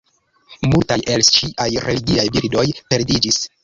Multaj 0.71 0.97
el 1.17 1.25
ŝiaj 1.29 1.69
religiaj 1.87 2.29
bildoj 2.41 2.69
perdiĝis. 2.93 3.45